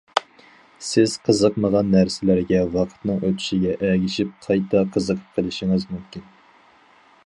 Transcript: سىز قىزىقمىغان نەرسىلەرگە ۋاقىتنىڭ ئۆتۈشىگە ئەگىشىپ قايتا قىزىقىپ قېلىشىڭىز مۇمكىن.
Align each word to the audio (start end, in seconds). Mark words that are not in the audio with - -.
سىز 0.85 1.11
قىزىقمىغان 1.27 1.91
نەرسىلەرگە 1.97 2.63
ۋاقىتنىڭ 2.77 3.21
ئۆتۈشىگە 3.29 3.77
ئەگىشىپ 3.91 4.35
قايتا 4.49 4.83
قىزىقىپ 4.97 5.39
قېلىشىڭىز 5.39 5.91
مۇمكىن. 5.93 6.31